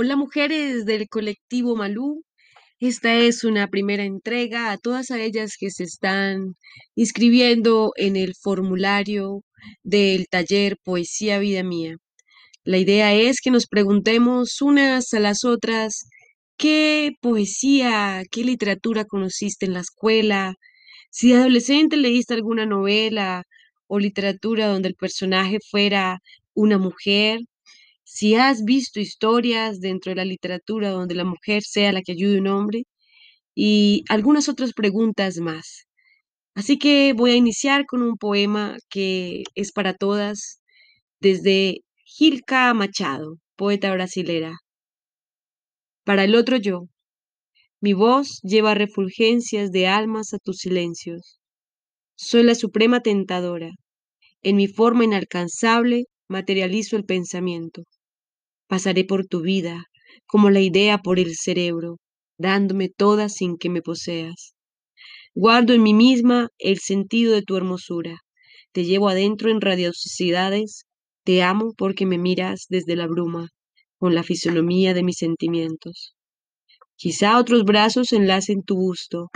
Hola 0.00 0.14
mujeres 0.14 0.84
del 0.84 1.08
colectivo 1.08 1.74
Malú. 1.74 2.22
Esta 2.78 3.16
es 3.16 3.42
una 3.42 3.66
primera 3.66 4.04
entrega 4.04 4.70
a 4.70 4.78
todas 4.78 5.10
ellas 5.10 5.56
que 5.58 5.72
se 5.72 5.82
están 5.82 6.54
inscribiendo 6.94 7.90
en 7.96 8.14
el 8.14 8.36
formulario 8.40 9.42
del 9.82 10.28
taller 10.28 10.76
Poesía 10.84 11.40
Vida 11.40 11.64
Mía. 11.64 11.96
La 12.62 12.78
idea 12.78 13.12
es 13.12 13.40
que 13.40 13.50
nos 13.50 13.66
preguntemos 13.66 14.62
unas 14.62 15.12
a 15.14 15.18
las 15.18 15.44
otras 15.44 16.08
qué 16.56 17.10
poesía, 17.20 18.22
qué 18.30 18.44
literatura 18.44 19.04
conociste 19.04 19.66
en 19.66 19.72
la 19.72 19.80
escuela, 19.80 20.54
si 21.10 21.30
de 21.32 21.38
adolescente 21.38 21.96
leíste 21.96 22.34
alguna 22.34 22.66
novela 22.66 23.42
o 23.88 23.98
literatura 23.98 24.68
donde 24.68 24.90
el 24.90 24.94
personaje 24.94 25.58
fuera 25.68 26.20
una 26.54 26.78
mujer, 26.78 27.40
si 28.18 28.34
has 28.34 28.64
visto 28.64 28.98
historias 28.98 29.78
dentro 29.78 30.10
de 30.10 30.16
la 30.16 30.24
literatura 30.24 30.90
donde 30.90 31.14
la 31.14 31.24
mujer 31.24 31.62
sea 31.62 31.92
la 31.92 32.02
que 32.02 32.12
ayude 32.12 32.38
a 32.38 32.40
un 32.40 32.48
hombre 32.48 32.82
y 33.54 34.02
algunas 34.08 34.48
otras 34.48 34.72
preguntas 34.72 35.36
más. 35.38 35.86
Así 36.56 36.78
que 36.78 37.12
voy 37.16 37.30
a 37.30 37.36
iniciar 37.36 37.86
con 37.86 38.02
un 38.02 38.16
poema 38.16 38.76
que 38.90 39.44
es 39.54 39.70
para 39.72 39.94
todas 39.94 40.60
desde 41.20 41.82
Gilca 42.04 42.74
Machado, 42.74 43.36
poeta 43.54 43.92
brasilera. 43.92 44.56
Para 46.04 46.24
el 46.24 46.34
otro 46.34 46.56
yo, 46.56 46.88
mi 47.80 47.92
voz 47.92 48.40
lleva 48.42 48.74
refulgencias 48.74 49.70
de 49.70 49.86
almas 49.86 50.34
a 50.34 50.38
tus 50.38 50.56
silencios. 50.58 51.38
Soy 52.16 52.42
la 52.42 52.56
suprema 52.56 53.00
tentadora. 53.00 53.70
En 54.42 54.56
mi 54.56 54.66
forma 54.66 55.04
inalcanzable 55.04 56.06
materializo 56.28 56.96
el 56.96 57.04
pensamiento. 57.04 57.84
Pasaré 58.68 59.04
por 59.04 59.26
tu 59.26 59.40
vida, 59.40 59.86
como 60.26 60.50
la 60.50 60.60
idea 60.60 60.98
por 60.98 61.18
el 61.18 61.34
cerebro, 61.34 61.96
dándome 62.38 62.90
toda 62.90 63.28
sin 63.28 63.56
que 63.56 63.70
me 63.70 63.82
poseas. 63.82 64.54
Guardo 65.34 65.72
en 65.72 65.82
mí 65.82 65.94
misma 65.94 66.48
el 66.58 66.78
sentido 66.78 67.32
de 67.32 67.42
tu 67.42 67.56
hermosura. 67.56 68.18
Te 68.72 68.84
llevo 68.84 69.08
adentro 69.08 69.50
en 69.50 69.60
radiosidades. 69.60 70.84
Te 71.24 71.42
amo 71.42 71.72
porque 71.76 72.04
me 72.06 72.18
miras 72.18 72.66
desde 72.68 72.94
la 72.94 73.06
bruma, 73.06 73.48
con 73.98 74.14
la 74.14 74.22
fisonomía 74.22 74.92
de 74.94 75.02
mis 75.02 75.16
sentimientos. 75.16 76.14
Quizá 76.96 77.38
otros 77.38 77.64
brazos 77.64 78.12
enlacen 78.12 78.62
tu 78.62 78.76
busto, 78.76 79.28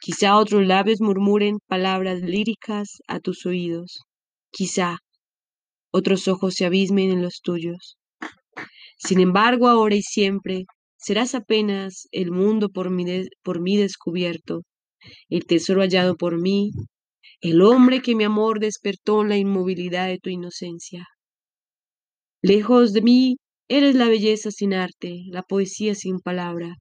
quizá 0.00 0.36
otros 0.36 0.66
labios 0.66 1.00
murmuren 1.00 1.58
palabras 1.66 2.20
líricas 2.20 2.98
a 3.08 3.20
tus 3.20 3.46
oídos, 3.46 4.00
quizá 4.50 4.98
otros 5.90 6.28
ojos 6.28 6.54
se 6.54 6.66
abismen 6.66 7.10
en 7.10 7.22
los 7.22 7.40
tuyos. 7.40 7.96
Sin 8.98 9.20
embargo, 9.20 9.68
ahora 9.68 9.96
y 9.96 10.02
siempre, 10.02 10.64
serás 10.96 11.34
apenas 11.34 12.08
el 12.12 12.30
mundo 12.30 12.68
por 12.70 12.90
mí, 12.90 13.04
por 13.42 13.60
mí 13.60 13.76
descubierto, 13.76 14.62
el 15.28 15.46
tesoro 15.46 15.82
hallado 15.82 16.16
por 16.16 16.40
mí, 16.40 16.70
el 17.40 17.62
hombre 17.62 18.02
que 18.02 18.14
mi 18.14 18.24
amor 18.24 18.60
despertó 18.60 19.22
en 19.22 19.28
la 19.28 19.36
inmovilidad 19.36 20.08
de 20.08 20.18
tu 20.18 20.30
inocencia. 20.30 21.06
Lejos 22.42 22.92
de 22.92 23.02
mí, 23.02 23.36
eres 23.68 23.94
la 23.94 24.08
belleza 24.08 24.50
sin 24.50 24.74
arte, 24.74 25.22
la 25.28 25.42
poesía 25.42 25.94
sin 25.94 26.20
palabra. 26.20 26.76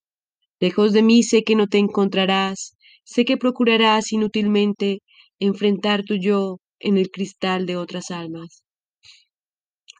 Lejos 0.59 0.93
de 0.93 1.01
mí 1.01 1.23
sé 1.23 1.43
que 1.43 1.55
no 1.55 1.67
te 1.67 1.77
encontrarás, 1.77 2.75
sé 3.03 3.25
que 3.25 3.37
procurarás 3.37 4.11
inútilmente 4.11 4.99
enfrentar 5.39 6.03
tu 6.03 6.15
yo 6.15 6.59
en 6.79 6.97
el 6.97 7.09
cristal 7.09 7.65
de 7.65 7.77
otras 7.77 8.11
almas. 8.11 8.64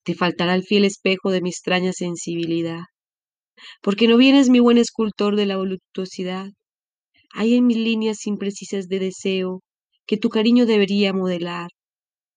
Te 0.06 0.14
faltará 0.14 0.54
el 0.54 0.62
fiel 0.62 0.86
espejo 0.86 1.32
de 1.32 1.42
mi 1.42 1.50
extraña 1.50 1.92
sensibilidad. 1.92 2.82
Porque 3.82 4.08
no 4.08 4.18
vienes 4.18 4.50
mi 4.50 4.60
buen 4.60 4.78
escultor 4.78 5.36
de 5.36 5.48
la 5.48 5.58
voluptuosidad. 5.58 6.52
Hay 7.34 7.56
en 7.56 7.66
mis 7.66 7.78
líneas 7.78 8.28
imprecisas 8.28 8.88
de 8.88 9.00
deseo 9.00 9.64
que 10.06 10.18
tu 10.18 10.30
cariño 10.30 10.68
debería 10.68 11.12
modelar. 11.12 11.70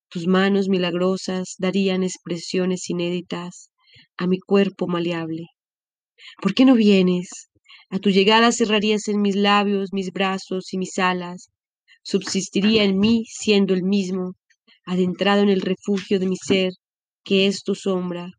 Tus 0.09 0.27
manos 0.27 0.71
milagrosas 0.71 1.57
darían 1.59 2.05
expresiones 2.05 2.89
inéditas 2.89 3.69
a 4.17 4.27
mi 4.27 4.39
cuerpo 4.39 4.87
maleable. 4.87 5.45
¿Por 6.41 6.55
qué 6.55 6.65
no 6.65 6.75
vienes? 6.75 7.29
A 7.91 7.99
tu 7.99 8.09
llegada 8.09 8.51
cerrarías 8.51 9.09
en 9.09 9.21
mis 9.21 9.37
labios, 9.37 9.91
mis 9.93 10.11
brazos 10.11 10.73
y 10.73 10.79
mis 10.79 10.99
alas. 10.99 11.51
Subsistiría 12.03 12.85
en 12.85 12.99
mí 12.99 13.25
siendo 13.27 13.75
el 13.75 13.83
mismo, 13.83 14.33
adentrado 14.87 15.43
en 15.43 15.51
el 15.51 15.61
refugio 15.61 16.19
de 16.19 16.29
mi 16.29 16.37
ser, 16.37 16.73
que 17.29 17.47
es 17.47 17.63
tu 17.63 17.75
sombra. 17.75 18.31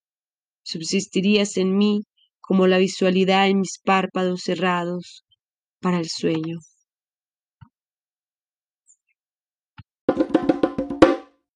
Subsistirías 0.63 1.57
en 1.57 1.77
mí 1.77 2.01
como 2.39 2.65
la 2.65 2.79
visualidad 2.79 3.47
en 3.47 3.59
mis 3.59 3.77
párpados 3.85 4.41
cerrados 4.41 5.23
para 5.79 5.99
el 5.99 6.09
sueño. 6.09 6.57